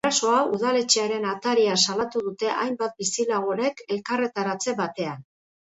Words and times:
Erasoa 0.07 0.37
udaletxearen 0.57 1.27
atarian 1.33 1.81
salatu 1.83 2.23
dute 2.29 2.51
hainbat 2.55 2.97
bizilagunek 3.05 3.87
elkarretaratze 3.99 4.79
batean. 4.85 5.25